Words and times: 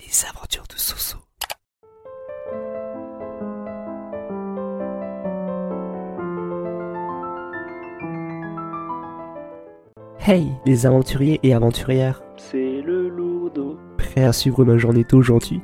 Les 0.00 0.24
aventures 0.26 0.64
de 0.68 0.76
Soso. 0.78 1.18
Hey, 10.18 10.52
les 10.66 10.86
aventuriers 10.86 11.40
et 11.42 11.54
aventurières. 11.54 12.22
C'est 12.36 12.82
le 12.82 13.08
lourdeau. 13.08 13.78
Prêt 13.98 14.24
à 14.24 14.32
suivre 14.32 14.64
ma 14.64 14.76
journée 14.78 15.04
d'aujourd'hui 15.04 15.60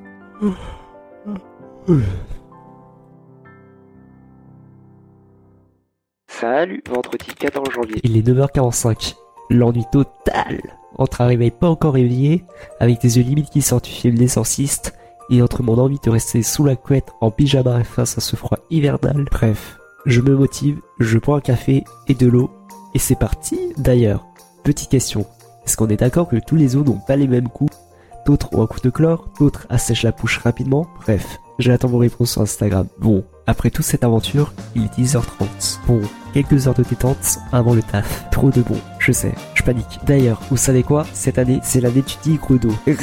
Salut, 6.27 6.83
vendredi 6.89 7.35
14 7.35 7.71
janvier. 7.71 8.01
Il 8.03 8.17
est 8.17 8.29
9h45. 8.29 9.15
L'ennui 9.51 9.85
total 9.91 10.61
entre 10.99 11.21
un 11.21 11.27
réveil 11.27 11.51
pas 11.51 11.69
encore 11.69 11.95
réveillé, 11.95 12.45
avec 12.81 13.01
tes 13.01 13.09
yeux 13.09 13.23
limites 13.23 13.51
qui 13.51 13.63
sortent 13.63 13.85
du 13.85 13.91
film 13.91 14.17
L'Exorciste, 14.17 14.95
et 15.31 15.43
entre 15.43 15.63
mon 15.63 15.79
envie 15.79 15.99
de 16.03 16.11
rester 16.11 16.43
sous 16.43 16.65
la 16.65 16.77
couette 16.77 17.13
en 17.21 17.31
pyjama 17.31 17.85
face 17.85 18.17
à 18.17 18.21
ce 18.21 18.37
froid 18.37 18.59
hivernal. 18.71 19.25
Bref, 19.31 19.79
je 20.07 20.21
me 20.21 20.37
motive, 20.37 20.81
je 21.01 21.19
prends 21.19 21.37
un 21.37 21.41
café 21.41 21.85
et 22.09 22.15
de 22.15 22.27
l'eau, 22.27 22.51
et 22.95 22.99
c'est 22.99 23.19
parti. 23.19 23.59
D'ailleurs, 23.77 24.25
petite 24.63 24.91
question, 24.91 25.27
est-ce 25.65 25.77
qu'on 25.77 25.89
est 25.89 26.01
d'accord 26.01 26.29
que 26.29 26.37
tous 26.37 26.57
les 26.57 26.77
os 26.77 26.87
n'ont 26.87 27.01
pas 27.07 27.17
les 27.17 27.29
mêmes 27.29 27.49
coups? 27.49 27.77
D'autres 28.25 28.53
ont 28.55 28.63
un 28.63 28.67
coup 28.67 28.81
de 28.81 28.91
chlore, 28.91 29.29
d'autres 29.39 29.67
assèchent 29.69 30.05
la 30.05 30.13
bouche 30.13 30.39
rapidement, 30.39 30.87
bref, 31.03 31.39
j'attends 31.59 31.89
vos 31.89 31.99
réponses 31.99 32.33
sur 32.33 32.43
Instagram. 32.43 32.87
Bon, 32.99 33.25
après 33.47 33.71
toute 33.71 33.85
cette 33.85 34.05
aventure, 34.05 34.53
il 34.75 34.85
est 34.85 34.99
10h30. 34.99 35.79
Bon, 35.87 36.01
quelques 36.35 36.67
heures 36.67 36.75
de 36.75 36.83
détente 36.83 37.39
avant 37.53 37.75
le 37.75 37.83
taf. 37.83 38.31
Trop 38.31 38.51
de 38.51 38.63
bon, 38.63 38.79
je 38.99 39.13
sais, 39.13 39.35
je 39.55 39.63
panique. 39.63 40.01
D'ailleurs, 40.07 40.41
vous 40.51 40.57
savez 40.57 40.83
quoi? 40.83 41.07
Cette 41.13 41.39
année, 41.39 41.61
c'est 41.63 41.81
l'année 41.81 42.03
du 42.03 42.17
tigre. 42.23 42.49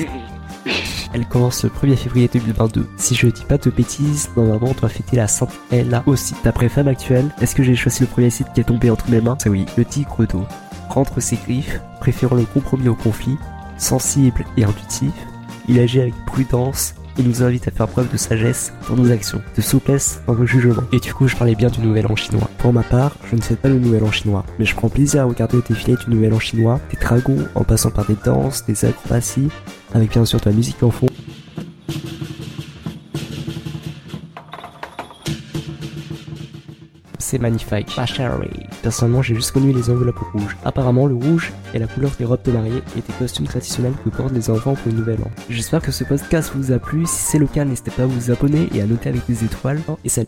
Elle 1.13 1.27
commence 1.27 1.63
le 1.63 1.69
1er 1.69 1.95
février 1.95 2.27
2022. 2.31 2.87
Si 2.97 3.13
je 3.13 3.27
dis 3.27 3.45
pas 3.45 3.59
de 3.59 3.69
bêtises, 3.69 4.29
normalement 4.35 4.69
on 4.71 4.73
doit 4.73 4.89
fêter 4.89 5.15
la 5.15 5.27
Sainte 5.27 5.51
Ella 5.71 6.01
aussi. 6.07 6.33
D'après 6.43 6.69
Femme 6.69 6.87
Actuelle, 6.87 7.29
est-ce 7.39 7.53
que 7.53 7.61
j'ai 7.61 7.75
choisi 7.75 8.01
le 8.01 8.07
premier 8.07 8.31
site 8.31 8.47
qui 8.53 8.61
est 8.61 8.63
tombé 8.63 8.89
entre 8.89 9.11
mes 9.11 9.21
mains? 9.21 9.37
C'est 9.39 9.49
oui, 9.49 9.67
le 9.77 9.85
tigre 9.85 10.25
d'eau. 10.25 10.43
Rentre 10.89 11.21
ses 11.21 11.35
griffes, 11.35 11.79
préférant 11.99 12.35
le 12.35 12.45
compromis 12.45 12.87
au 12.87 12.95
conflit, 12.95 13.37
sensible 13.77 14.43
et 14.57 14.63
intuitif, 14.63 15.13
il 15.67 15.79
agit 15.79 16.01
avec 16.01 16.13
prudence 16.25 16.95
et 17.17 17.23
nous 17.23 17.43
invite 17.43 17.67
à 17.67 17.71
faire 17.71 17.87
preuve 17.87 18.11
de 18.11 18.17
sagesse 18.17 18.73
dans 18.89 18.95
nos 18.95 19.11
actions, 19.11 19.41
de 19.55 19.61
souplesse 19.61 20.21
dans 20.27 20.35
nos 20.35 20.45
jugements. 20.45 20.83
Et 20.91 20.99
du 20.99 21.13
coup, 21.13 21.27
je 21.27 21.35
parlais 21.35 21.55
bien 21.55 21.69
du 21.69 21.81
Nouvel 21.81 22.07
An 22.07 22.15
chinois. 22.15 22.49
Pour 22.57 22.73
ma 22.73 22.83
part, 22.83 23.15
je 23.29 23.35
ne 23.35 23.41
fais 23.41 23.55
pas 23.55 23.69
le 23.69 23.79
Nouvel 23.79 24.03
An 24.03 24.11
chinois, 24.11 24.45
mais 24.59 24.65
je 24.65 24.75
prends 24.75 24.89
plaisir 24.89 25.21
à 25.21 25.25
regarder 25.25 25.57
le 25.57 25.63
défilé 25.67 25.95
du 25.95 26.09
Nouvel 26.09 26.33
An 26.33 26.39
chinois, 26.39 26.79
des 26.91 26.97
dragons 26.97 27.47
en 27.55 27.63
passant 27.63 27.91
par 27.91 28.05
des 28.05 28.17
danses, 28.23 28.65
des 28.65 28.85
acrobaties, 28.85 29.49
avec 29.93 30.11
bien 30.11 30.25
sûr 30.25 30.39
de 30.39 30.49
la 30.49 30.55
musique 30.55 30.81
en 30.83 30.91
fond. 30.91 31.07
C'est 37.33 37.39
magnifique. 37.39 37.87
Personnellement, 38.83 39.23
j'ai 39.23 39.33
juste 39.33 39.53
connu 39.53 39.73
les 39.73 39.89
enveloppes 39.89 40.19
rouges. 40.19 40.55
Apparemment, 40.63 41.07
le 41.07 41.15
rouge 41.15 41.51
est 41.73 41.79
la 41.79 41.87
couleur 41.87 42.11
des 42.19 42.25
robes 42.25 42.43
de 42.43 42.51
mariée 42.51 42.83
et 42.95 43.01
des 43.01 43.13
costumes 43.17 43.47
traditionnels 43.47 43.95
que 44.05 44.09
portent 44.11 44.33
les 44.33 44.51
enfants 44.51 44.75
pour 44.75 44.91
le 44.91 44.99
nouvel 44.99 45.17
an. 45.21 45.31
J'espère 45.49 45.81
que 45.81 45.91
ce 45.91 46.03
podcast 46.03 46.51
vous 46.53 46.71
a 46.71 46.77
plu. 46.77 47.07
Si 47.07 47.23
c'est 47.23 47.39
le 47.39 47.47
cas, 47.47 47.65
n'hésitez 47.65 47.89
pas 47.89 48.03
à 48.03 48.05
vous 48.05 48.29
abonner 48.29 48.69
et 48.75 48.81
à 48.83 48.85
noter 48.85 49.09
avec 49.09 49.25
des 49.25 49.43
étoiles. 49.45 49.81
Et 50.05 50.09
salut. 50.09 50.27